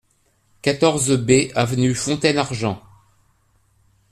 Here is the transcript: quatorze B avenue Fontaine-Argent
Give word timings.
quatorze 0.63 1.11
B 1.11 1.51
avenue 1.53 1.93
Fontaine-Argent 1.93 2.81